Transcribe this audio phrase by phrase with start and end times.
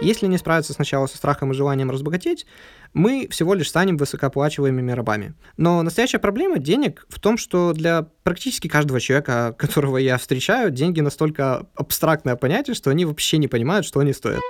[0.00, 2.46] Если не справиться сначала со страхом и желанием разбогатеть,
[2.92, 5.34] мы всего лишь станем высокооплачиваемыми рабами.
[5.56, 11.00] Но настоящая проблема денег в том, что для практически каждого человека, которого я встречаю, деньги
[11.00, 14.40] настолько абстрактное понятие, что они вообще не понимают, что они стоят.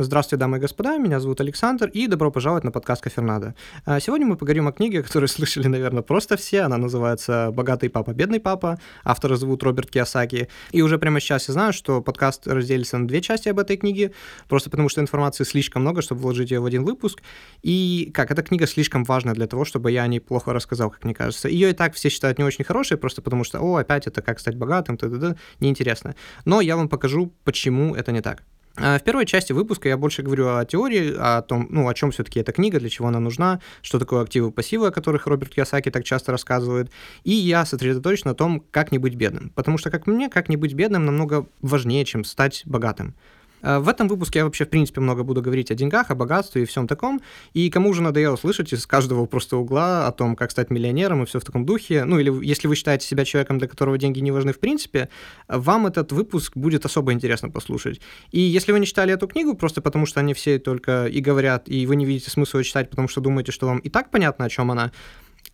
[0.00, 3.56] Здравствуйте, дамы и господа, меня зовут Александр, и добро пожаловать на подкаст Кафернадо.
[3.84, 6.60] А, сегодня мы поговорим о книге, которую слышали, наверное, просто все.
[6.60, 8.78] Она называется «Богатый папа, бедный папа».
[9.02, 10.46] Автора зовут Роберт Киосаки.
[10.70, 14.12] И уже прямо сейчас я знаю, что подкаст разделится на две части об этой книге,
[14.48, 17.20] просто потому что информации слишком много, чтобы вложить ее в один выпуск.
[17.64, 21.02] И как, эта книга слишком важна для того, чтобы я о ней плохо рассказал, как
[21.02, 21.48] мне кажется.
[21.48, 24.38] Ее и так все считают не очень хорошей, просто потому что, о, опять это как
[24.38, 25.34] стать богатым, т.д.
[25.58, 26.14] неинтересно.
[26.44, 28.44] Но я вам покажу, почему это не так.
[28.80, 32.10] А, в первой части выпуска я больше говорю о теории, о том, ну, о чем
[32.10, 35.54] все-таки эта книга, для чего она нужна, что такое активы и пассивы, о которых Роберт
[35.54, 36.90] Киосаки так часто рассказывает,
[37.24, 39.50] и я сосредоточен на том, как не быть бедным.
[39.54, 43.14] Потому что, как мне, как не быть бедным намного важнее, чем стать богатым.
[43.62, 46.62] Э, в этом выпуске я вообще, в принципе, много буду говорить о деньгах, о богатстве
[46.62, 47.20] и всем таком.
[47.54, 51.26] И кому уже надоело слышать из каждого просто угла о том, как стать миллионером и
[51.26, 54.30] все в таком духе, ну или если вы считаете себя человеком, для которого деньги не
[54.30, 55.08] важны в принципе,
[55.48, 58.00] вам этот выпуск будет особо интересно послушать.
[58.30, 61.68] И если вы не читали эту книгу, просто потому что они все только и говорят,
[61.68, 64.48] и вы не видите смысла читать, потому что думаете, что вам и так понятно, о
[64.48, 64.92] чем она,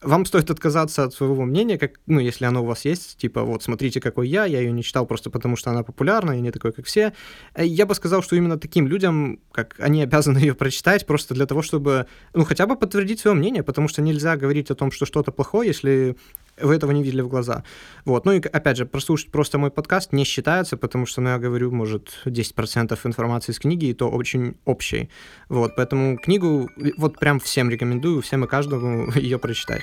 [0.05, 3.63] вам стоит отказаться от своего мнения, как, ну, если оно у вас есть, типа, вот,
[3.63, 6.73] смотрите, какой я, я ее не читал просто потому, что она популярна, и не такой,
[6.73, 7.13] как все.
[7.55, 11.47] Э, я бы сказал, что именно таким людям, как они обязаны ее прочитать, просто для
[11.47, 15.07] того, чтобы, ну, хотя бы подтвердить свое мнение, потому что нельзя говорить о том, что
[15.07, 16.17] что-то плохое, если
[16.61, 17.65] вы этого не видели в глаза.
[18.05, 18.25] Вот.
[18.25, 21.71] Ну и, опять же, прослушать просто мой подкаст не считается, потому что, ну, я говорю,
[21.71, 25.11] может, 10% информации из книги, и то очень общей.
[25.49, 25.73] Вот.
[25.77, 29.83] Поэтому книгу вот прям всем рекомендую, всем и каждому ее прочитать.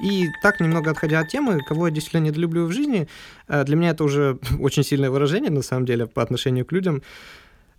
[0.00, 3.08] И так, немного отходя от темы, кого я действительно недолюблю в жизни,
[3.48, 7.02] э, для меня это уже очень сильное выражение, на самом деле, по отношению к людям.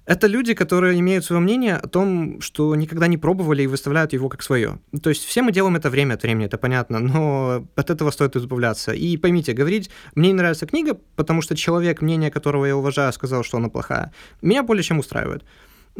[0.10, 4.28] Это люди, которые имеют свое мнение о том, что никогда не пробовали и выставляют его
[4.28, 4.80] как свое.
[5.04, 8.36] То есть все мы делаем это время от времени, это понятно, но от этого стоит
[8.36, 8.92] избавляться.
[8.92, 13.44] И поймите, говорить «мне не нравится книга», потому что человек, мнение которого я уважаю, сказал,
[13.44, 14.12] что она плохая,
[14.42, 15.44] меня более чем устраивает.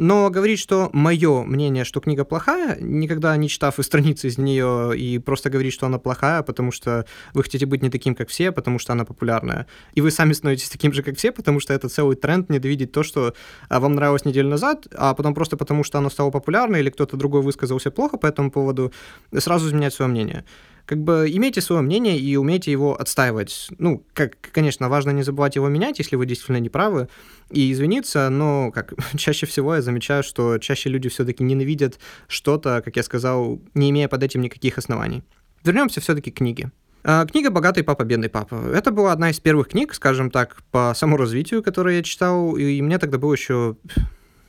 [0.00, 4.96] Но говорить, что мое мнение, что книга плохая, никогда не читав и страницы из нее,
[4.96, 8.50] и просто говорить, что она плохая, потому что вы хотите быть не таким, как все,
[8.50, 9.66] потому что она популярная.
[9.92, 13.02] И вы сами становитесь таким же, как все, потому что это целый тренд недовидеть то,
[13.02, 13.34] что
[13.68, 17.18] а, вам нравилось неделю назад, а потом просто потому, что оно стало популярной, или кто-то
[17.18, 18.94] другой высказался плохо по этому поводу,
[19.36, 20.46] сразу изменять свое мнение
[20.90, 23.68] как бы имейте свое мнение и умейте его отстаивать.
[23.78, 27.08] Ну, как, конечно, важно не забывать его менять, если вы действительно не правы,
[27.48, 32.96] и извиниться, но как чаще всего я замечаю, что чаще люди все-таки ненавидят что-то, как
[32.96, 35.22] я сказал, не имея под этим никаких оснований.
[35.62, 36.72] Вернемся все-таки к книге.
[37.04, 38.56] А, книга «Богатый папа, бедный папа».
[38.74, 42.98] Это была одна из первых книг, скажем так, по саморазвитию, которую я читал, и мне
[42.98, 43.76] тогда было еще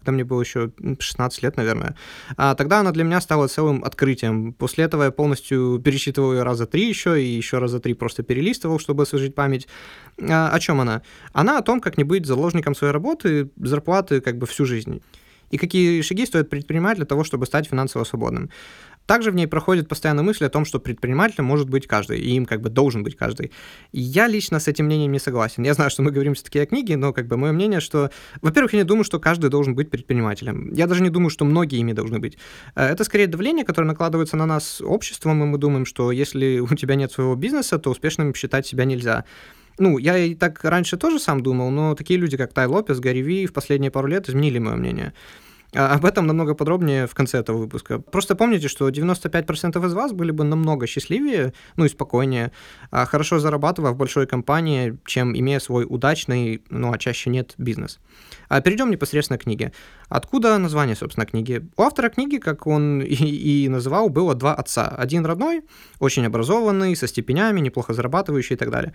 [0.01, 1.95] когда мне было еще 16 лет, наверное.
[2.37, 4.53] А тогда она для меня стала целым открытием.
[4.53, 8.79] После этого я полностью перечитывал ее раза три еще, и еще раза три просто перелистывал,
[8.79, 9.67] чтобы освежить память.
[10.19, 11.03] А, о чем она?
[11.33, 15.01] Она о том, как не быть заложником своей работы, зарплаты как бы всю жизнь
[15.51, 18.49] и какие шаги стоит предпринимать для того, чтобы стать финансово свободным.
[19.11, 22.45] Также в ней проходит постоянная мысль о том, что предпринимателем может быть каждый, и им
[22.45, 23.51] как бы должен быть каждый.
[23.91, 25.63] я лично с этим мнением не согласен.
[25.63, 28.09] Я знаю, что мы говорим все-таки о книге, но как бы мое мнение, что,
[28.41, 30.71] во-первых, я не думаю, что каждый должен быть предпринимателем.
[30.71, 32.37] Я даже не думаю, что многие ими должны быть.
[32.73, 36.73] Э, это скорее давление, которое накладывается на нас обществом, и мы думаем, что если у
[36.75, 39.25] тебя нет своего бизнеса, то успешным считать себя нельзя.
[39.77, 43.19] Ну, я и так раньше тоже сам думал, но такие люди, как Тай Лопес, Гарри
[43.19, 45.13] Ви, в последние пару лет изменили мое мнение.
[45.73, 47.99] А об этом намного подробнее в конце этого выпуска.
[47.99, 52.51] Просто помните, что 95% из вас были бы намного счастливее, ну и спокойнее,
[52.89, 57.99] а хорошо зарабатывая в большой компании, чем имея свой удачный, ну а чаще нет, бизнес.
[58.51, 59.71] А перейдем непосредственно к книге.
[60.09, 61.65] Откуда название, собственно, книги?
[61.77, 64.89] У автора книги, как он и, и называл, было два отца.
[64.89, 65.61] Один родной,
[65.99, 68.93] очень образованный, со степенями, неплохо зарабатывающий и так далее.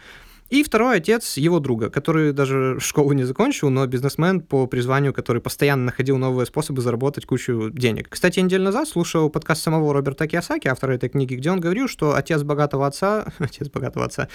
[0.48, 5.42] И второй отец его друга, который даже школу не закончил, но бизнесмен по призванию, который
[5.42, 8.08] постоянно находил новые способы заработать кучу денег.
[8.08, 12.14] Кстати, неделю назад слушал подкаст самого Роберта Киосаки, автора этой книги, где он говорил, что
[12.14, 14.28] отец богатого отца, отец богатого отца,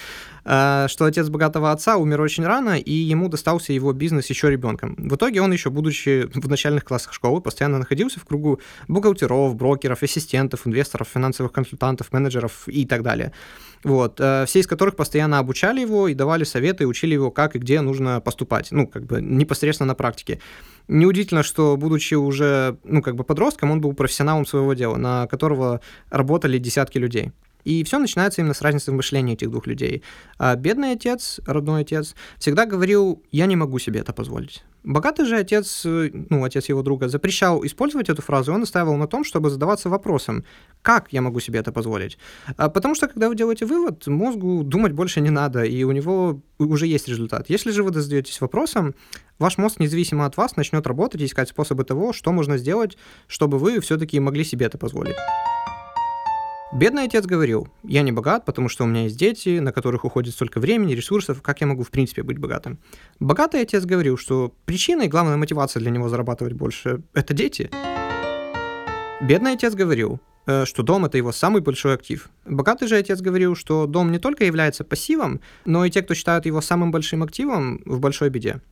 [0.44, 4.96] э, что отец богатого отца умер очень рано, и ему достался его бизнес еще ребенком.
[5.12, 10.02] В итоге он еще, будучи в начальных классах школы, постоянно находился в кругу бухгалтеров, брокеров,
[10.02, 13.32] ассистентов, инвесторов, финансовых консультантов, менеджеров и так далее.
[13.84, 17.58] Вот, э, все из которых постоянно обучали его, и давали советы, учили его, как и
[17.58, 20.40] где нужно поступать, ну, как бы непосредственно на практике.
[20.88, 25.82] Неудивительно, что, будучи уже, ну, как бы подростком, он был профессионалом своего дела, на которого
[26.08, 27.32] работали десятки людей.
[27.64, 30.02] И все начинается именно с разницы в мышлении этих двух людей.
[30.38, 34.64] А бедный отец, родной отец, всегда говорил, я не могу себе это позволить.
[34.84, 39.06] Богатый же отец, ну, отец его друга, запрещал использовать эту фразу, и он настаивал на
[39.06, 40.44] том, чтобы задаваться вопросом,
[40.82, 42.18] как я могу себе это позволить?
[42.56, 46.40] А потому что, когда вы делаете вывод, мозгу думать больше не надо, и у него
[46.58, 47.48] уже есть результат.
[47.48, 48.96] Если же вы задаетесь вопросом,
[49.38, 52.98] ваш мозг, независимо от вас, начнет работать и искать способы того, что можно сделать,
[53.28, 55.16] чтобы вы все-таки могли себе это позволить.
[56.72, 60.32] Бедный отец говорил, я не богат, потому что у меня есть дети, на которых уходит
[60.32, 62.78] столько времени, ресурсов, как я могу в принципе быть богатым.
[63.20, 67.70] Богатый отец говорил, что причина и главная мотивация для него зарабатывать больше– это дети.
[69.20, 72.30] Бедный отец говорил, э, что дом– это его самый большой актив.
[72.46, 76.46] Богатый же отец говорил, что дом не только является пассивом, но и те, кто считают
[76.46, 78.62] его самым большим активом, в большой беде.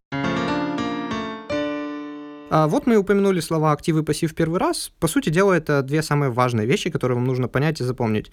[2.50, 4.90] А вот мы упомянули слова актив и пассив в первый раз.
[4.98, 8.32] По сути дела, это две самые важные вещи, которые вам нужно понять и запомнить.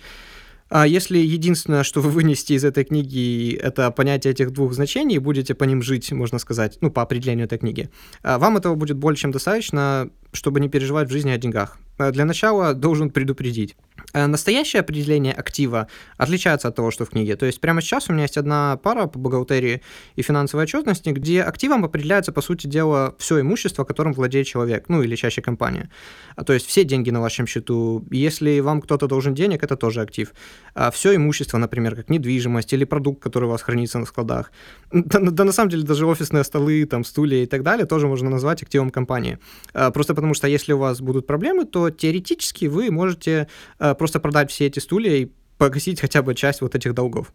[0.69, 5.53] А если единственное, что вы вынесете из этой книги, это понятие этих двух значений, будете
[5.53, 7.89] по ним жить, можно сказать, ну, по определению этой книги,
[8.21, 11.77] а вам этого будет более чем достаточно, чтобы не переживать в жизни о деньгах.
[11.97, 13.77] Для начала должен предупредить.
[14.13, 15.87] Э, настоящее определение актива
[16.17, 17.35] отличается от того, что в книге.
[17.35, 19.81] То есть прямо сейчас у меня есть одна пара по бухгалтерии
[20.15, 25.03] и финансовой отчетности, где активом определяется, по сути дела, все имущество, которым владеет человек, ну
[25.03, 25.89] или чаще компания.
[26.35, 28.05] А, то есть все деньги на вашем счету.
[28.11, 30.33] Если вам кто-то должен денег, это тоже актив.
[30.73, 34.51] А все имущество, например, как недвижимость или продукт, который у вас хранится на складах.
[34.91, 38.29] Да, да на самом деле даже офисные столы, там, стулья и так далее тоже можно
[38.29, 39.37] назвать активом компании.
[39.73, 43.47] А, просто потому что если у вас будут проблемы, то теоретически вы можете
[43.97, 47.33] просто продать все эти стулья и погасить хотя бы часть вот этих долгов.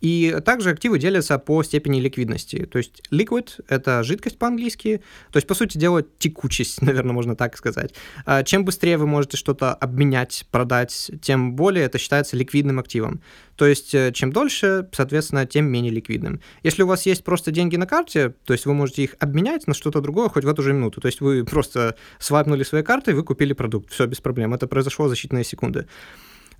[0.00, 2.66] И также активы делятся по степени ликвидности.
[2.66, 5.02] То есть liquid— это жидкость по-английски.
[5.30, 7.94] То есть, по сути дела, текучесть, наверное, можно так сказать.
[8.24, 13.22] А чем быстрее вы можете что-то обменять, продать, тем более это считается ликвидным активом.
[13.56, 16.40] То есть, э, чем дольше, соответственно, тем менее ликвидным.
[16.62, 19.74] Если у вас есть просто деньги на карте, то есть вы можете их обменять на
[19.74, 21.00] что-то другое хоть в эту же минуту.
[21.00, 23.92] То есть вы просто свайпнули своей картой, вы купили продукт.
[23.92, 24.54] Все без проблем.
[24.54, 25.86] Это произошло за считанные секунды.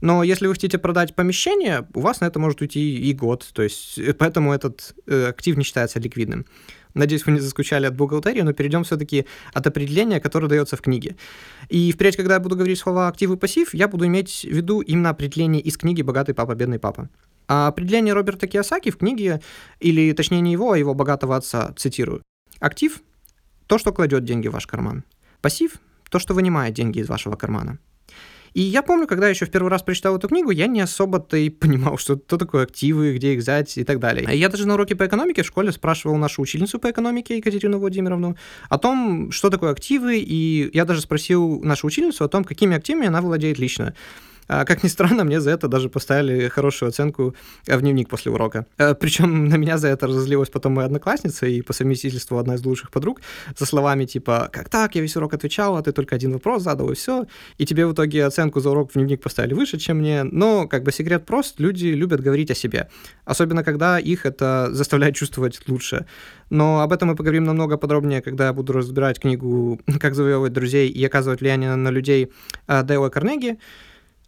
[0.00, 3.48] Но если вы хотите продать помещение, у вас на это может уйти и год.
[3.52, 6.46] То есть э, поэтому этот э, актив не считается ликвидным.
[6.94, 11.16] Надеюсь, вы не заскучали от бухгалтерии, но перейдем все-таки от определения, которое дается в книге.
[11.68, 14.80] И впредь, когда я буду говорить слова актив и пассив, я буду иметь в виду
[14.80, 17.08] именно определение из книги «Богатый папа, бедный папа».
[17.46, 19.40] А определение Роберта Киосаки в книге,
[19.80, 22.22] или точнее не его, а его богатого отца, цитирую.
[22.58, 23.00] Актив–
[23.66, 25.04] то, что кладет деньги в ваш карман.
[25.40, 25.76] Пассив–
[26.10, 27.78] то, что вынимает деньги из вашего кармана.
[28.54, 31.48] И я помню, когда еще в первый раз прочитал эту книгу, я не особо-то и
[31.50, 34.26] понимал, что, что такое активы, где их взять и так далее.
[34.36, 38.36] Я даже на уроке по экономике в школе спрашивал нашу учительницу по экономике Екатерину Владимировну
[38.68, 43.06] о том, что такое активы, и я даже спросил нашу учительницу о том, какими активами
[43.06, 43.94] она владеет лично.
[44.52, 47.36] А, как ни странно, мне за это даже поставили хорошую оценку
[47.68, 48.66] э, в дневник после урока.
[48.78, 52.64] Э, Причем на меня за это разозлилась потом моя одноклассница и по совместительству одна из
[52.64, 53.20] лучших подруг
[53.56, 54.96] со словами типа «Как так?
[54.96, 57.26] Я весь урок отвечал, а ты только один вопрос задал, и все».
[57.58, 60.24] И тебе в итоге оценку за урок в дневник поставили выше, чем мне.
[60.24, 62.88] Но как бы секрет прост, люди любят говорить о себе.
[63.24, 66.06] Особенно, когда их это заставляет чувствовать лучше.
[66.50, 70.88] Но об этом мы поговорим намного подробнее, когда я буду разбирать книгу «Как завоевывать друзей
[70.88, 72.32] и оказывать влияние на людей»
[72.66, 73.56] э, Дейла Карнеги.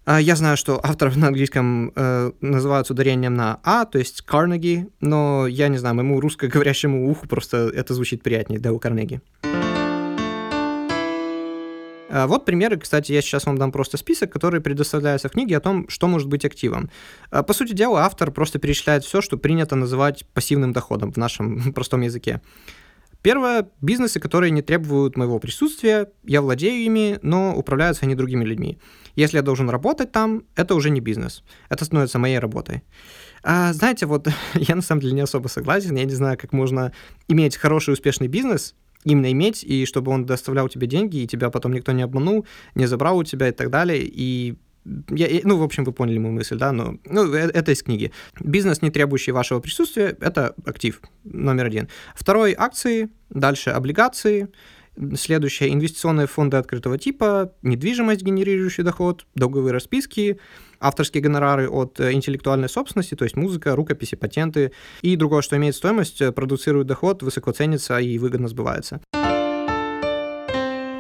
[0.05, 4.23] А, я знаю, что авторов на английском э, называют с ударением на «а», то есть
[4.23, 9.21] Карнеги, но я не знаю, моему русскоговорящему уху просто это звучит приятнее, Дейл Карнеги.
[12.11, 15.61] А, вот примеры, кстати, я сейчас вам дам просто список, который предоставляется в книге о
[15.61, 16.91] том, что может быть активом.
[17.31, 21.73] А, по сути дела, автор просто перечисляет все, что принято называть пассивным доходом в нашем
[21.75, 22.41] простом языке.
[23.23, 28.81] Первое– бизнесы, которые не требуют моего присутствия, я владею ими, но управляются они другими людьми.
[29.17, 32.83] Если я должен работать там, это уже не бизнес, это становится моей работой.
[33.43, 36.93] А, знаете, вот я на самом деле не особо согласен, я не знаю, как можно
[37.29, 41.73] иметь хороший успешный бизнес, именно иметь, и чтобы он доставлял тебе деньги, и тебя потом
[41.73, 44.57] никто не обманул, не забрал у тебя и так далее, и
[45.11, 48.11] я, ну, в общем, вы поняли мою мысль, да, но ну, э, это из книги.
[48.41, 51.89] Бизнес, не требующий вашего присутствия, это актив номер один.
[52.17, 54.49] Второй– акции, дальше облигации,
[55.17, 60.39] Следующее– инвестиционные фонды открытого типа, недвижимость, генерирующий доход, долговые расписки,
[60.81, 65.77] авторские гонорары от э, интеллектуальной собственности, то есть музыка, рукописи, патенты и другое, что имеет
[65.77, 69.01] стоимость, э, продуцирует доход, высоко ценится и выгодно сбывается.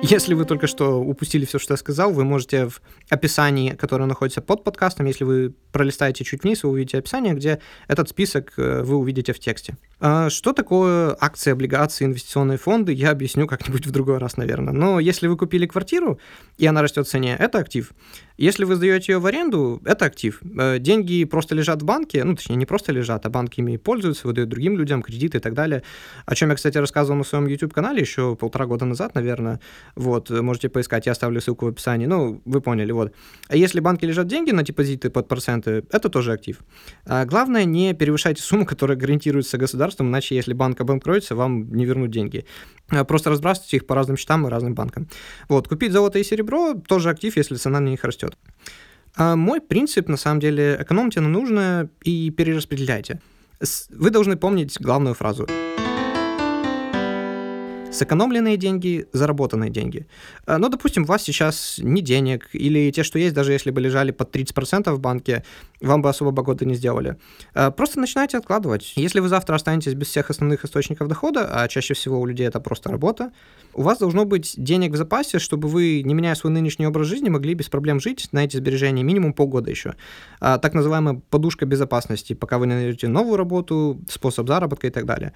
[0.04, 4.40] Если вы только что упустили все, что я сказал, вы можете в описании, которое находится
[4.40, 8.96] под подкастом, если вы пролистаете чуть вниз, вы увидите описание, где этот список э, вы
[8.96, 9.76] увидите в тексте.
[10.00, 14.74] А, что такое акции, облигации, инвестиционные фонды, я объясню как-нибудь в другой раз, наверное.
[14.74, 16.18] Но если вы купили квартиру,
[16.58, 17.92] и она растет в цене, это актив.
[18.36, 20.40] Если вы сдаете ее в аренду, это актив.
[20.58, 24.26] Э, деньги просто лежат в банке, ну, точнее, не просто лежат, а банки ими пользуются,
[24.26, 25.84] выдают другим людям кредиты и так далее.
[26.26, 29.60] О чем я, кстати, рассказывал на своем YouTube-канале еще полтора года назад, наверное.
[29.94, 32.06] Вот, можете поискать, я оставлю ссылку в описании.
[32.06, 33.12] Ну, вы поняли, вот.
[33.48, 36.58] А если в банке лежат деньги на депозиты под проценты, это тоже актив.
[37.04, 42.10] А главное, не перевышайте сумму, которая гарантируется государством, иначе, если банк обанкроется, вам не вернут
[42.10, 42.46] деньги.
[42.88, 45.08] А просто разбрасывайте их по разным счетам и разным банкам.
[45.48, 48.36] Вот, купить золото и серебро тоже актив, если цена на них растет.
[49.14, 53.20] А мой принцип, на самом деле, экономьте на нужное и перераспределяйте.
[53.90, 55.46] Вы должны помнить главную фразу.
[57.92, 60.06] Сэкономленные деньги, заработанные деньги.
[60.46, 63.80] А, ну, допустим, у вас сейчас не денег, или те, что есть, даже если бы
[63.80, 65.44] лежали под 30% в банке,
[65.82, 67.16] вам бы особо богато не сделали.
[67.54, 68.92] А, просто начинайте откладывать.
[68.96, 72.60] Если вы завтра останетесь без всех основных источников дохода, а чаще всего у людей это
[72.60, 73.32] просто работа,
[73.74, 77.28] у вас должно быть денег в запасе, чтобы вы, не меняя свой нынешний образ жизни,
[77.28, 79.94] могли без проблем жить на эти сбережения минимум полгода еще.
[80.40, 85.06] А, так называемая подушка безопасности, пока вы не найдете новую работу, способ заработка и так
[85.06, 85.32] далее.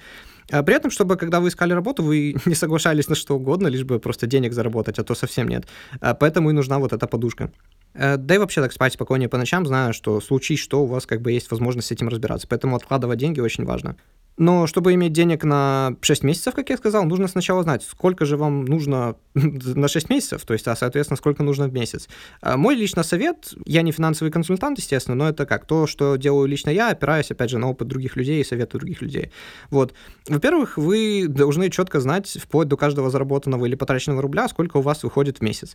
[0.50, 3.84] А при этом, чтобы, когда вы искали работу, вы не соглашались на что угодно, лишь
[3.84, 5.66] бы просто денег заработать, а то совсем нет.
[6.00, 7.50] А поэтому и нужна вот эта подушка.
[7.96, 11.06] Э, да и вообще так спать спокойнее по ночам, зная, что случись что, у вас
[11.06, 12.46] как бы есть возможность с этим разбираться.
[12.48, 13.96] Поэтому откладывать деньги очень важно.
[14.38, 18.36] Но чтобы иметь денег на 6 месяцев, как я сказал, нужно сначала знать, сколько же
[18.36, 22.08] вам нужно на 6 месяцев, то есть, а, соответственно, сколько нужно в месяц.
[22.42, 26.48] А мой личный совет, я не финансовый консультант, естественно, но это как то, что делаю
[26.48, 29.30] лично я, опираясь, опять же, на опыт других людей и советы других людей.
[29.70, 29.94] Вот.
[30.28, 35.02] Во-первых, вы должны четко знать, вплоть до каждого заработанного или потраченного рубля, сколько у вас
[35.02, 35.74] выходит в месяц.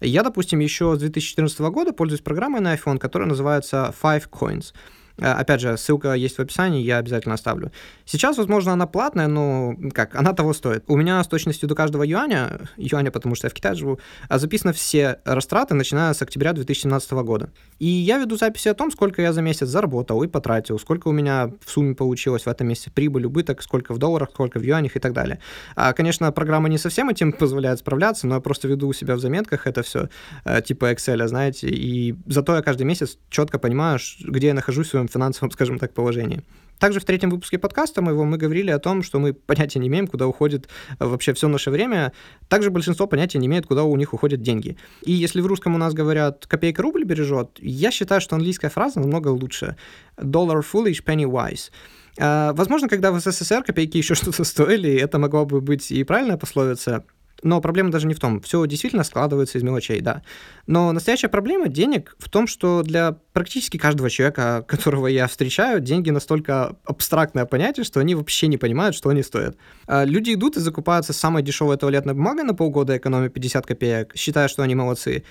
[0.00, 4.72] Я, допустим, еще с 2014 года пользуюсь программой на iPhone, которая называется Five Coins.
[5.20, 7.70] Э, опять же, ссылка есть в описании, я обязательно оставлю.
[8.04, 10.84] Сейчас, возможно, она платная, но как, она того стоит.
[10.88, 14.38] У меня с точностью до каждого юаня, юаня, потому что я в Китае живу, а
[14.38, 17.50] записаны все растраты, начиная с октября 2017 года.
[17.78, 21.12] И я веду записи о том, сколько я за месяц заработал и потратил, сколько у
[21.12, 24.96] меня в сумме получилось в этом месяце прибыль, убыток, сколько в долларах, сколько в юанях
[24.96, 25.38] и так далее.
[25.76, 29.20] А, конечно, программа не совсем этим позволяет справляться, но я просто веду у себя в
[29.20, 30.08] заметках это все,
[30.44, 34.90] э, типа Excel, знаете, и зато я каждый месяц четко понимаю, где я нахожусь в
[34.90, 36.42] своем финансовом, скажем так, положении.
[36.80, 40.06] Также в третьем выпуске подкаста моего мы говорили о том, что мы понятия не имеем,
[40.06, 42.12] куда уходит э, вообще все наше время.
[42.48, 44.78] Также большинство понятия не имеет, куда у них уходят деньги.
[45.02, 48.98] И если в русском у нас говорят «копейка рубль бережет», я считаю, что английская фраза
[48.98, 49.76] намного лучше.
[50.16, 51.70] «Dollar foolish, penny wise».
[52.18, 56.36] Uh, возможно, когда в СССР копейки еще что-то стоили, это могло бы быть и правильная
[56.36, 57.04] пословица,
[57.42, 58.40] но проблема даже не в том.
[58.40, 60.22] Все действительно складывается из мелочей, да.
[60.66, 66.10] Но настоящая проблема денег в том, что для практически каждого человека, которого я встречаю, деньги
[66.10, 69.56] настолько абстрактное понятие, что они вообще не понимают, что они стоят.
[69.86, 74.48] А люди идут и закупаются самой дешевой туалетной бумагой на полгода, экономя 50 копеек, считая,
[74.48, 75.24] что они молодцы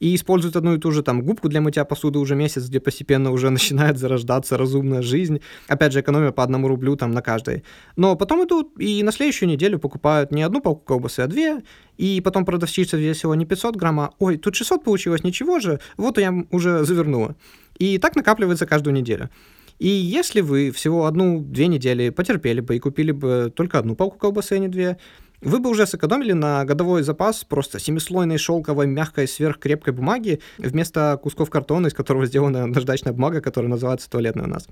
[0.00, 3.30] и используют одну и ту же там губку для мытья посуды уже месяц, где постепенно
[3.30, 5.40] уже начинает зарождаться разумная жизнь.
[5.68, 7.64] Опять же, экономия по одному рублю там на каждой.
[7.96, 11.62] Но потом идут и на следующую неделю покупают не одну палку колбасы, а две,
[11.96, 16.18] и потом продавщица весила не 500 грамм, а ой, тут 600 получилось, ничего же, вот
[16.18, 17.36] я уже завернула.
[17.78, 19.30] И так накапливается каждую неделю.
[19.78, 24.52] И если вы всего одну-две недели потерпели бы и купили бы только одну палку колбасы,
[24.52, 24.98] а не две,
[25.44, 31.50] вы бы уже сэкономили на годовой запас просто семислойной шелковой мягкой сверхкрепкой бумаги вместо кусков
[31.50, 34.66] картона, из которого сделана наждачная бумага, которая называется туалетная у нас.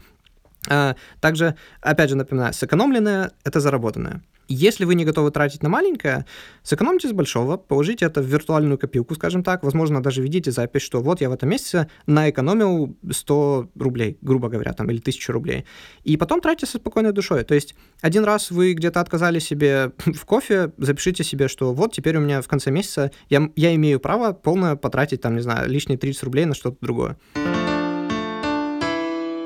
[0.68, 4.22] А, также, опять же напоминаю, сэкономленное— это заработанное.
[4.48, 6.26] Если вы не готовы тратить на маленькое,
[6.62, 11.00] сэкономьте с большого, положите это в виртуальную копилку, скажем так, возможно, даже ведите запись, что
[11.00, 15.64] вот я в этом месяце наэкономил 100 рублей, грубо говоря, там, или 1000 рублей.
[16.04, 17.44] И потом тратьте со спокойной душой.
[17.44, 22.16] То есть один раз вы где-то отказали себе в кофе, запишите себе, что вот теперь
[22.16, 25.98] у меня в конце месяца я, я имею право полно потратить, там, не знаю, лишние
[25.98, 27.16] 30 рублей на что-то другое.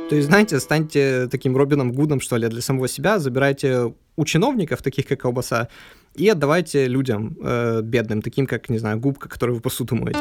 [0.08, 4.80] То есть, знаете, станьте таким Робином Гудом, что ли, для самого себя, забирайте у чиновников,
[4.80, 5.68] таких как колбаса,
[6.14, 10.20] и отдавайте людям э, бедным, таким как, не знаю, губка, которую вы посуду моете.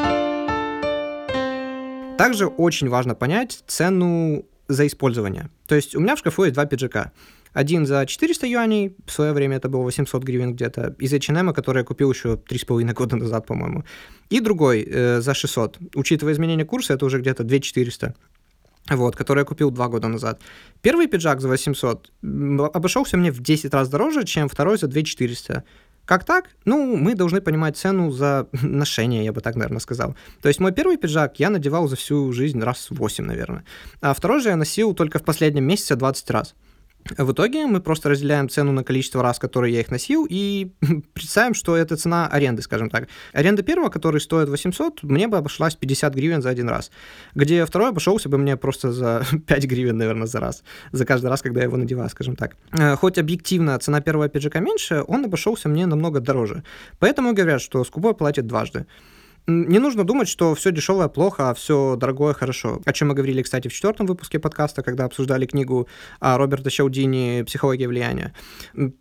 [2.18, 5.50] Также очень важно понять цену за использование.
[5.68, 7.12] То есть у меня в шкафу есть два пиджака.
[7.52, 11.78] Один за 400 юаней, в свое время это было 800 гривен где-то, из H&M, который
[11.78, 13.84] я купил еще 3,5 года назад, по-моему.
[14.30, 15.78] И другой э, за 600.
[15.94, 18.16] Учитывая изменение курса, это уже где-то 2400
[18.90, 20.40] вот, который я купил два года назад.
[20.82, 22.10] Первый пиджак за 800
[22.74, 25.64] обошелся мне в 10 раз дороже, чем второй за 2400.
[26.04, 26.50] Как так?
[26.64, 30.14] Ну, мы должны понимать цену за ношение, я бы так, наверное, сказал.
[30.40, 33.64] То есть мой первый пиджак я надевал за всю жизнь раз 8, наверное.
[34.00, 36.54] А второй же я носил только в последнем месяце 20 раз.
[37.16, 40.72] В итоге мы просто разделяем цену на количество раз, которые я их носил, и
[41.14, 43.08] представим, что это цена аренды, скажем так.
[43.32, 46.90] Аренда первого, который стоит 800, мне бы обошлась 50 гривен за один раз,
[47.34, 51.42] где второй обошелся бы мне просто за 5 гривен, наверное, за раз, за каждый раз,
[51.42, 52.56] когда я его надеваю, скажем так.
[52.72, 56.62] Э, хоть объективно цена первого пиджака меньше, он обошелся мне намного дороже.
[56.98, 58.86] Поэтому говорят, что скупой платит дважды
[59.46, 62.80] не нужно думать, что все дешевое плохо, а все дорогое хорошо.
[62.84, 65.88] О чем мы говорили, кстати, в четвертом выпуске подкаста, когда обсуждали книгу
[66.20, 68.34] Роберта Чаудини «Психология влияния».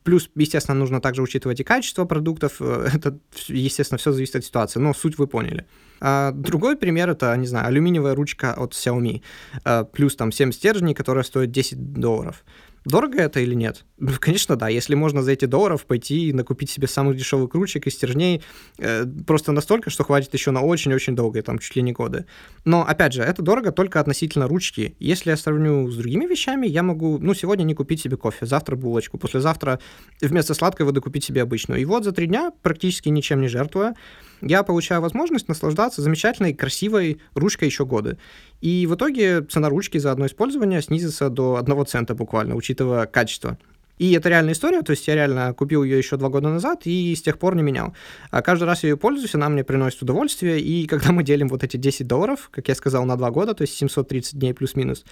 [0.03, 2.61] Плюс, естественно, нужно также учитывать и качество продуктов.
[2.61, 5.65] Это, естественно, все зависит от ситуации, но суть вы поняли.
[5.99, 9.21] А другой пример это, не знаю, алюминиевая ручка от Xiaomi,
[9.63, 12.43] а, плюс там 7 стержней, которая стоит 10 долларов.
[12.85, 13.83] Дорого это или нет?
[14.19, 14.69] Конечно, да.
[14.69, 18.43] Если можно за эти долларов пойти и накупить себе самых дешевых ручек и стержней,
[18.77, 22.25] э, просто настолько, что хватит еще на очень-очень долгие, там, чуть ли не годы.
[22.63, 24.95] Но, опять же, это дорого только относительно ручки.
[24.99, 28.75] Если я сравню с другими вещами, я могу, ну, сегодня не купить себе кофе, завтра
[28.75, 29.79] булочку, послезавтра
[30.21, 31.81] вместо сладкой воды купить себе обычную.
[31.81, 33.95] И вот за три дня, практически ничем не жертвуя,
[34.41, 38.17] я получаю возможность наслаждаться замечательной, красивой ручкой еще годы.
[38.61, 42.74] И в итоге цена ручки за одно использование снизится до одного цента буквально, учитывая
[43.11, 43.57] качество.
[43.97, 47.15] И это реальная история, то есть я реально купил ее еще два года назад и
[47.15, 47.93] с тех пор не менял.
[48.29, 51.63] А каждый раз я ее пользуюсь, она мне приносит удовольствие, и когда мы делим вот
[51.63, 55.05] эти 10 долларов, как я сказал, на два года, то есть 730 дней плюс-минус,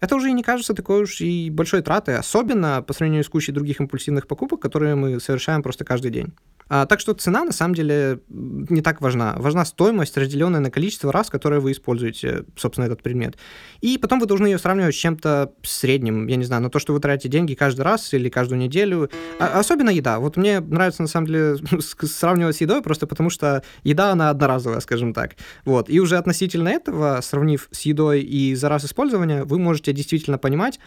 [0.00, 3.80] это уже не кажется такой уж и большой тратой, особенно по сравнению с кучей других
[3.80, 6.34] импульсивных покупок, которые мы совершаем просто каждый день.
[6.68, 9.34] А, так что цена на самом деле не так важна.
[9.38, 13.36] Важна стоимость, разделенная на количество раз, которые вы используете, собственно, этот предмет.
[13.80, 16.92] И потом вы должны ее сравнивать с чем-то средним, я не знаю, на то, что
[16.92, 19.10] вы тратите деньги каждый раз или каждую неделю.
[19.38, 20.18] А, особенно еда.
[20.18, 24.80] Вот мне нравится, на самом деле, сравнивать с едой, просто потому что еда, она одноразовая,
[24.80, 25.36] скажем так.
[25.64, 25.88] Вот.
[25.88, 30.80] И уже относительно этого, сравнив с едой и за раз использования, вы можете действительно понимать,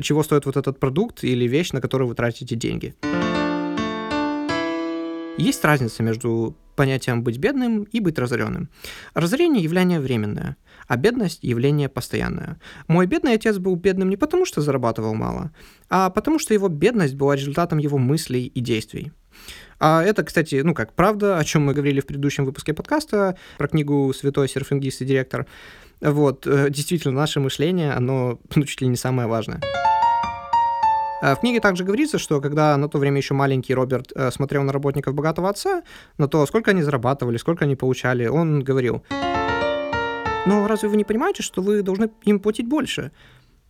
[0.00, 2.94] чего стоит вот этот продукт или вещь, на которую вы тратите деньги.
[5.36, 8.68] Есть разница между понятием «быть бедным» и «быть разоренным».
[9.14, 12.60] Разорение– явление временное, а бедность– явление постоянное.
[12.86, 15.50] Мой бедный отец был бедным не потому, что зарабатывал мало,
[15.90, 19.12] а потому, что его бедность была результатом его мыслей и действий.
[19.80, 23.66] А это, кстати, ну как, правда, о чем мы говорили в предыдущем выпуске подкаста про
[23.66, 25.46] книгу «Святой серфингист и директор».
[26.00, 29.60] Вот, э, действительно, наше мышление, оно ну, чуть ли не самое важное.
[31.24, 34.62] Э, в книге также говорится, что когда на то время еще маленький Роберт э, смотрел
[34.62, 35.82] на работников богатого отца,
[36.18, 39.02] на то, сколько они зарабатывали, сколько они получали, он говорил,
[40.46, 43.10] но разве вы не понимаете, что вы должны им платить больше?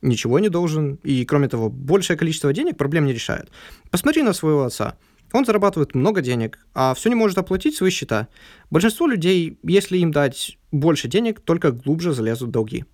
[0.02, 3.48] Ничего не должен, и кроме того, большее количество денег проблем не решает.
[3.90, 4.96] Посмотри на своего отца.
[5.32, 8.26] Он зарабатывает много денег, а все не может оплатить свои счета.
[8.70, 12.84] Большинство людей, если им дать больше денег, только глубже залезут в долги.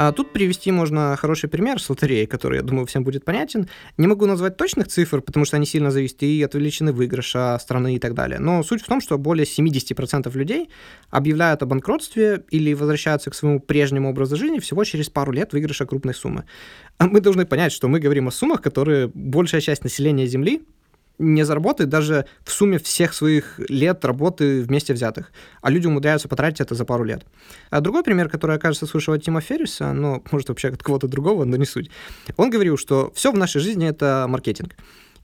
[0.00, 3.68] А тут привести можно хороший пример с лотереей, который, я думаю, всем будет понятен.
[3.96, 7.96] Не могу назвать точных цифр, потому что они сильно зависят и от величины выигрыша, страны
[7.96, 8.38] и так далее.
[8.38, 10.70] Но суть в том, что более 70% людей
[11.10, 15.84] объявляют о банкротстве или возвращаются к своему прежнему образу жизни всего через пару лет выигрыша
[15.84, 16.44] крупной суммы.
[16.98, 20.62] А мы должны понять, что мы говорим о суммах, которые большая часть населения Земли
[21.18, 25.32] не заработает даже в сумме всех своих лет работы вместе взятых.
[25.62, 27.24] А люди умудряются потратить это за пару лет.
[27.70, 31.08] А другой пример, который я, кажется, слышал от Тима Ферриса, но, может, вообще от кого-то
[31.08, 31.90] другого, но не суть.
[32.36, 34.76] Он говорил, что все в нашей жизни— это маркетинг.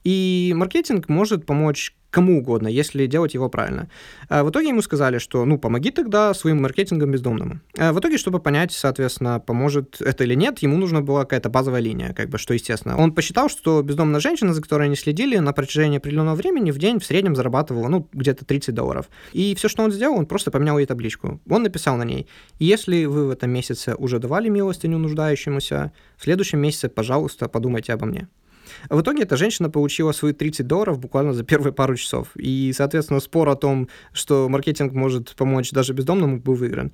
[0.04, 3.88] И маркетинг может помочь кому угодно, если делать его правильно.
[4.28, 7.60] А в итоге ему сказали, что ну помоги тогда своим маркетингом бездомному.
[7.76, 11.80] А в итоге, чтобы понять, соответственно, поможет это или нет, ему нужна была какая-то базовая
[11.80, 12.96] линия, как бы, что естественно.
[12.96, 17.00] Он посчитал, что бездомная женщина, за которой они следили, на протяжении определенного времени в день
[17.00, 19.08] в среднем зарабатывала, ну, где-то 30 долларов.
[19.32, 21.40] И все, что он сделал, он просто поменял ей табличку.
[21.50, 22.28] Он написал на ней,
[22.60, 28.06] если вы в этом месяце уже давали милостыню нуждающемуся, в следующем месяце, пожалуйста, подумайте обо
[28.06, 28.28] мне.
[28.88, 32.28] В итоге эта женщина получила свои 30 долларов буквально за первые пару часов.
[32.36, 36.92] И, соответственно, спор о том, что маркетинг может помочь даже бездомному, был выигран.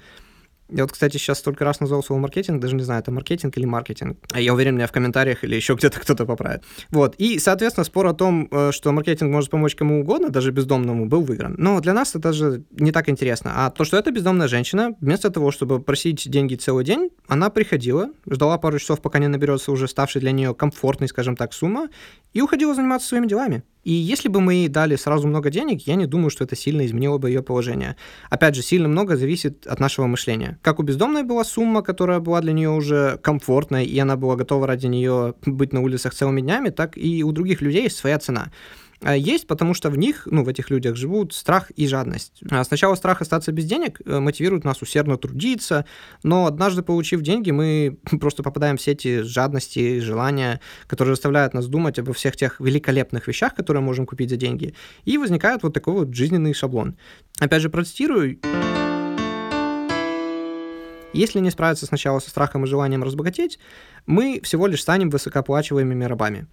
[0.72, 3.64] Я вот, кстати, сейчас столько раз назвал слово маркетинг, даже не знаю, это маркетинг или
[3.64, 4.18] маркетинг.
[4.33, 6.62] А я уверен, меня в комментариях или еще где-то кто-то поправит.
[6.90, 7.14] Вот.
[7.16, 11.22] И, соответственно, спор о том, э, что маркетинг может помочь кому угодно, даже бездомному, был
[11.22, 11.54] выигран.
[11.59, 13.52] Но для нас это же не так интересно.
[13.56, 18.11] А то, что эта бездомная женщина, вместо того, чтобы просить деньги целый день, она приходила,
[18.28, 21.88] ждала пару часов, пока не наберется уже ставший для нее комфортной, скажем так, сумма,
[22.33, 23.62] и уходила заниматься своими делами.
[23.84, 26.84] И если бы мы ей дали сразу много денег, я не думаю, что это сильно
[26.84, 27.96] изменило бы ее положение.
[28.28, 30.58] Опять же, сильно много зависит от нашего мышления.
[30.62, 34.66] Как у бездомной была сумма, которая была для нее уже комфортной, и она была готова
[34.66, 38.50] ради нее быть на улицах целыми днями, так и у других людей есть своя цена.
[39.02, 42.42] А есть, потому что в них, ну, в этих людях живут страх и жадность.
[42.50, 45.86] А сначала страх остаться без денег э, мотивирует нас усердно трудиться,
[46.22, 51.98] но однажды, получив деньги, мы просто попадаем в сети жадности желания, которые заставляют нас думать
[51.98, 56.14] обо всех тех великолепных вещах, которые можем купить за деньги, и возникает вот такой вот
[56.14, 56.96] жизненный шаблон.
[57.38, 58.38] Опять же, процитирую.
[61.12, 63.58] Если не справиться сначала со страхом и желанием разбогатеть,
[64.06, 66.46] мы всего лишь станем высокооплачиваемыми рабами.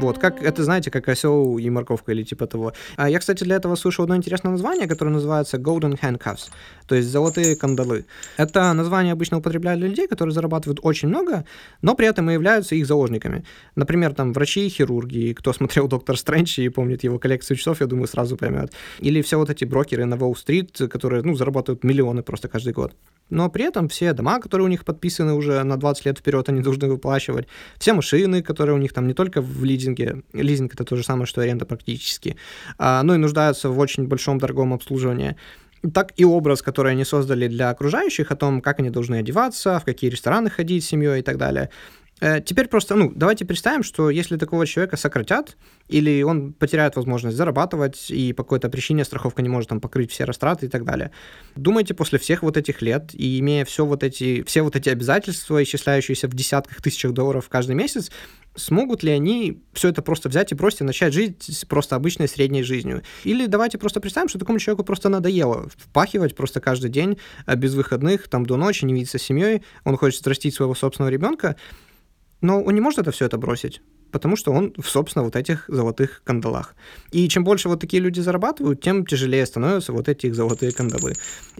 [0.00, 2.72] Вот, как это, знаете, как осел и морковка или типа того.
[2.96, 6.48] А я, кстати, для этого слышал одно интересное название, которое называется Golden Handcuffs,
[6.86, 8.06] то есть золотые кандалы.
[8.38, 11.44] Это название обычно употребляют для людей, которые зарабатывают очень много,
[11.82, 13.44] но при этом и являются их заложниками.
[13.76, 18.08] Например, там врачи, хирурги, кто смотрел Доктор Стрэндж и помнит его коллекцию часов, я думаю,
[18.08, 18.72] сразу поймет.
[19.00, 22.94] Или все вот эти брокеры на Уолл-стрит, которые, ну, зарабатывают миллионы просто каждый год
[23.30, 26.60] но при этом все дома, которые у них подписаны уже на 20 лет вперед, они
[26.60, 27.46] должны выплачивать,
[27.78, 31.26] все машины, которые у них там не только в лизинге, лизинг это то же самое,
[31.26, 32.36] что аренда практически,
[32.78, 35.36] а, но и нуждаются в очень большом дорогом обслуживании
[35.94, 39.84] так и образ, который они создали для окружающих, о том, как они должны одеваться, в
[39.84, 41.70] какие рестораны ходить с семьей и так далее.
[42.20, 45.56] Э, теперь просто, ну, давайте представим, что если такого человека сократят,
[45.88, 50.24] или он потеряет возможность зарабатывать, и по какой-то причине страховка не может там покрыть все
[50.24, 51.10] растраты и так далее.
[51.56, 55.62] Думайте, после всех вот этих лет, и имея все вот эти, все вот эти обязательства,
[55.62, 58.10] исчисляющиеся в десятках тысячах долларов каждый месяц,
[58.54, 63.02] смогут ли они все это просто взять и просто начать жить просто обычной средней жизнью?
[63.24, 67.74] Или давайте просто представим, что такому человеку просто надоело впахивать просто каждый день э, без
[67.74, 71.56] выходных, там до ночи, не видеться с семьей, он хочет растить своего собственного ребенка,
[72.40, 76.22] но он не может это все это бросить, потому что он, собственно, вот этих золотых
[76.24, 76.74] кандалах.
[77.12, 81.14] И чем больше вот такие люди зарабатывают, тем тяжелее становятся вот эти их золотые кандалы.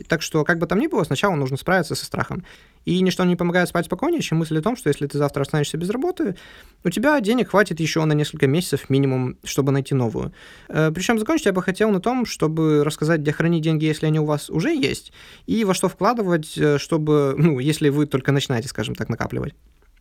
[0.09, 2.45] Так что, как бы там ни было, сначала нужно справиться со страхом.
[2.87, 5.77] И ничто не помогает спать спокойнее, чем мысль о том, что если ты завтра останешься
[5.77, 6.37] без работы,
[6.83, 10.33] у тебя денег хватит еще на несколько месяцев минимум, чтобы найти новую.
[10.69, 14.19] Э, Причем закончить я бы хотел на том, чтобы рассказать, где хранить деньги, если они
[14.19, 15.13] у вас уже есть,
[15.47, 19.55] и во что вкладывать, э, чтобы, ну, если вы только начинаете, скажем так, накапливать.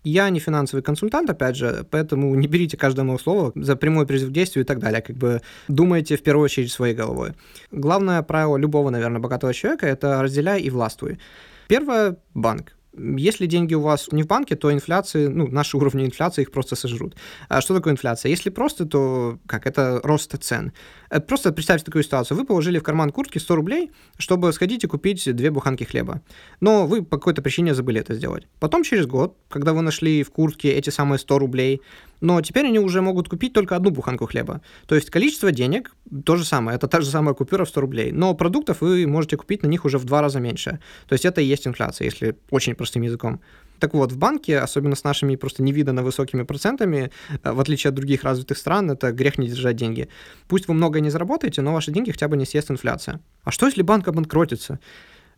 [0.04, 4.30] Я не финансовый консультант, опять же, поэтому не берите каждое мое слово за прямой призыв
[4.30, 5.02] к действию и так далее.
[5.02, 7.34] Как бы думайте в первую очередь своей головой.
[7.72, 11.20] Главное правило любого, наверное, богатого человека– это разделяй и властвуй.
[11.68, 12.76] Первое– банк.
[12.98, 16.76] Если деньги у вас не в банке, то инфляции, ну, наши уровни инфляции их просто
[16.76, 17.16] сожрут.
[17.48, 18.32] А что такое инфляция?
[18.32, 19.68] Если просто, то как?
[19.68, 20.74] Это рост цен.
[21.12, 22.38] Э, просто представьте такую ситуацию.
[22.38, 26.22] Вы положили в карман куртки 100 рублей, чтобы сходить и купить две буханки хлеба.
[26.62, 28.48] Но вы по какой-то причине забыли это сделать.
[28.60, 31.82] Потом через год, когда вы нашли в куртке эти самые 100 рублей,
[32.22, 34.62] но теперь они уже могут купить только одну буханку хлеба.
[34.88, 38.12] То есть количество денег то же самое, это та же самая купюра в 100 рублей,
[38.12, 40.80] но продуктов вы можете купить на них уже в два раза меньше.
[41.08, 43.42] То есть это и есть инфляция, если очень простым языком.
[43.80, 47.12] Так вот, в банке, особенно с нашими просто невиданно высокими процентами,
[47.44, 50.10] э, в отличие от других развитых стран, это грех не держать деньги.
[50.48, 53.22] Пусть вы много не заработаете, но ваши деньги хотя бы не съест инфляция.
[53.44, 54.80] А что, если банк обанкротится?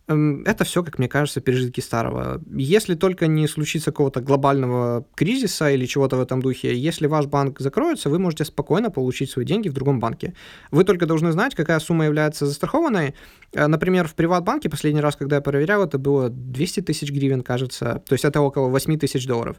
[0.08, 2.40] Эм, это все, как мне кажется, пережитки старого.
[2.54, 7.60] Если только не случится какого-то глобального кризиса или чего-то в этом духе, если ваш банк
[7.60, 10.34] закроется, вы можете спокойно получить свои деньги в другом банке.
[10.72, 13.14] Вы только должны знать, какая сумма является застрахованной.
[13.52, 18.02] Э, например, в Приватбанке последний раз, когда я проверял, это было 200 тысяч гривен, кажется.
[18.08, 19.56] То есть это около 8 тысяч долларов.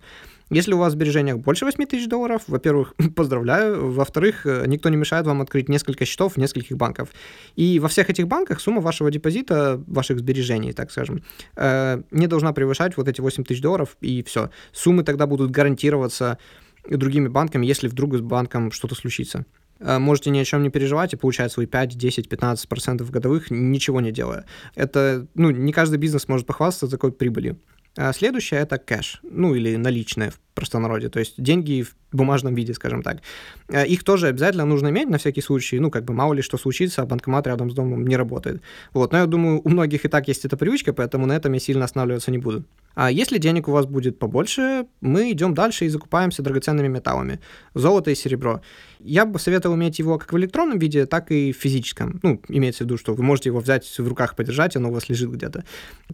[0.49, 4.97] Если у вас в сбережениях больше 8 тысяч долларов, во-первых, поздравляю, во-вторых, э, никто не
[4.97, 7.09] мешает вам открыть несколько счетов в нескольких банках.
[7.55, 11.23] И во всех этих банках сумма вашего депозита, ваших сбережений, так скажем,
[11.55, 14.49] э, не должна превышать вот эти 8 тысяч долларов, и все.
[14.71, 16.37] Суммы тогда будут гарантироваться
[16.89, 19.45] другими банками, если вдруг с банком что-то случится
[19.79, 23.51] э, можете ни о чем не переживать и получать свои 5, 10, 15 процентов годовых,
[23.51, 24.45] ничего не делая.
[24.75, 27.57] Это, ну, не каждый бизнес может похвастаться такой прибылью.
[27.95, 32.73] А следующее это кэш, ну или наличные в простонародье, то есть деньги в бумажном виде,
[32.73, 33.21] скажем так.
[33.69, 36.57] А их тоже обязательно нужно иметь на всякий случай, ну как бы мало ли что
[36.57, 38.61] случится, а банкомат рядом с домом не работает.
[38.93, 41.59] Вот, но я думаю, у многих и так есть эта привычка, поэтому на этом я
[41.59, 42.63] сильно останавливаться не буду.
[42.95, 47.39] А если денег у вас будет побольше, мы идем дальше и закупаемся драгоценными металлами,
[47.73, 48.61] золото и серебро.
[48.99, 52.19] Я бы советовал иметь его как в электронном виде, так и в физическом.
[52.21, 55.09] Ну, имеется в виду, что вы можете его взять в руках, подержать, оно у вас
[55.09, 55.65] лежит где-то.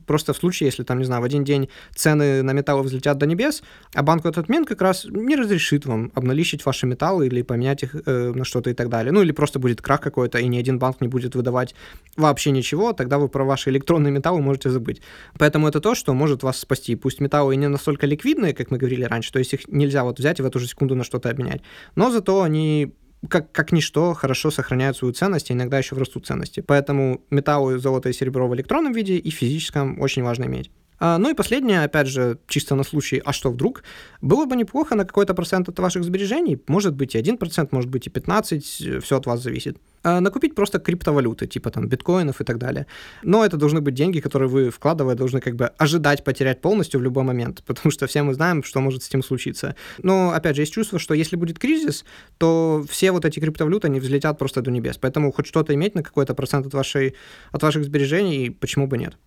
[0.08, 3.26] Просто в случае, если там, не знаю, в один день цены на металлы взлетят до
[3.26, 3.62] небес,
[3.94, 7.84] а банк в этот момент как раз не разрешит вам обналичить ваши металлы или поменять
[7.84, 9.12] их э, на что-то и так далее.
[9.12, 11.76] Ну, или просто будет крах какой-то, и ни один банк не будет выдавать
[12.16, 15.02] вообще ничего, тогда вы про ваши электронные металлы можете забыть.
[15.38, 16.96] Поэтому это то, что может вас спасти.
[16.96, 20.40] Пусть металлы не настолько ликвидные, как мы говорили раньше, то есть их нельзя вот взять
[20.40, 21.62] и в эту же секунду на что-то обменять,
[21.96, 22.94] но зато они
[23.28, 26.62] как, как ничто хорошо сохраняют свою ценность, и иногда еще растут ценности.
[26.62, 30.72] Поэтому металлы, золото и серебро в электронном виде и в физическом очень важно иметь.
[31.00, 33.84] А, ну и последнее, опять же, чисто на случай, а что вдруг?
[34.22, 38.08] Было бы неплохо на какой-то процент от ваших сбережений, может быть и 1%, может быть
[38.08, 39.78] и 15%, все от вас зависит.
[40.04, 42.86] А, накупить просто криптовалюты, типа там биткоинов и так далее.
[43.24, 47.04] Но это должны быть деньги, которые вы, вкладывая, должны как бы ожидать потерять полностью в
[47.04, 49.76] любой момент, потому что все мы знаем, что может с этим случиться.
[50.04, 52.06] Но, опять же, есть чувство, что если будет кризис,
[52.38, 54.98] то все вот эти криптовалюты, они взлетят просто до небес.
[54.98, 57.16] Поэтому хоть что-то иметь на какой-то процент от, вашей,
[57.52, 59.18] от ваших сбережений, почему бы нет.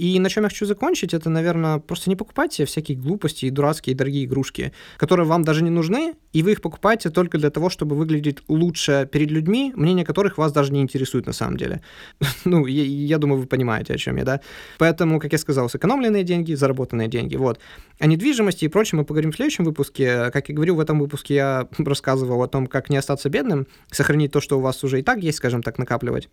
[0.00, 3.94] И на чем я хочу закончить, это, наверное, просто не покупайте всякие глупости и дурацкие
[3.94, 7.96] дорогие игрушки, которые вам даже не нужны, и вы их покупаете только для того, чтобы
[7.96, 11.82] выглядеть лучше перед людьми, мнение которых вас даже не интересует на самом деле.
[12.46, 14.40] ну, я, я думаю, вы понимаете, о чем я, да?
[14.78, 17.60] Поэтому, как я сказал, сэкономленные деньги, заработанные деньги, вот.
[17.98, 20.30] О недвижимости и прочем мы поговорим в следующем выпуске.
[20.30, 24.32] Как я говорю, в этом выпуске я рассказывал о том, как не остаться бедным, сохранить
[24.32, 26.30] то, что у вас уже и так есть, скажем так, накапливать.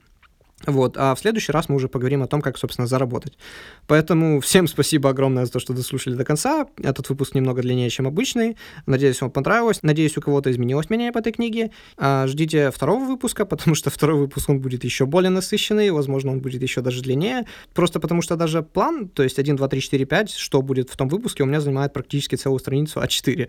[0.66, 3.38] Вот, а в следующий раз мы уже поговорим о том, как, собственно, заработать.
[3.86, 6.68] Поэтому всем спасибо огромное за то, что дослушали до конца.
[6.82, 8.58] Этот выпуск немного длиннее, чем обычный.
[8.88, 9.84] Надеюсь, вам понравилось.
[9.84, 11.72] Надеюсь, у кого-то изменилось мнение по этой книге.
[11.98, 16.40] А, ждите второго выпуска, потому что второй выпуск, он будет еще более насыщенный, возможно, он
[16.40, 17.46] будет еще даже длиннее.
[17.76, 20.98] Просто потому что даже план, то есть 1, 2, 3, 4, 5, что будет в
[20.98, 23.48] том выпуске, у меня занимает практически целую страницу А4.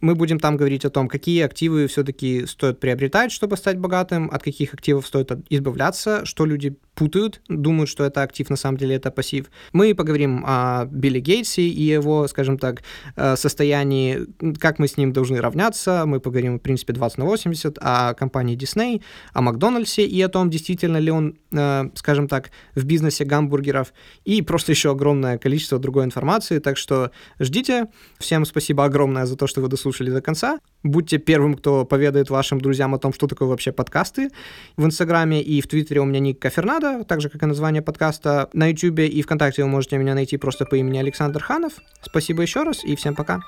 [0.00, 4.42] Мы будем там говорить о том, какие активы все-таки стоит приобретать, чтобы стать богатым, от
[4.42, 9.10] каких активов стоит избавляться, что люди путают, думают, что это актив, на самом деле это
[9.10, 9.46] пассив.
[9.72, 12.82] Мы поговорим о Билли Гейтсе и его, скажем так,
[13.16, 14.26] э, состоянии,
[14.58, 16.04] как мы с ним должны равняться.
[16.04, 19.00] Мы поговорим, в принципе, 20 на 80 о компании Disney,
[19.32, 23.94] о Макдональдсе и о том, действительно ли он, э, скажем так, в бизнесе гамбургеров.
[24.26, 26.58] И просто еще огромное количество другой информации.
[26.58, 27.86] Так что ждите.
[28.18, 30.58] Всем спасибо огромное за то, что вы дослушали до конца.
[30.82, 34.28] Будьте первым, кто поведает вашим друзьям о том, что такое вообще подкасты.
[34.76, 38.48] В Инстаграме и в Твиттере у меня ник Кафернадо, так же, как и название подкаста.
[38.52, 41.74] На Ютубе и ВКонтакте вы можете меня найти просто по имени Александр Ханов.
[42.02, 43.40] Спасибо еще раз и всем пока.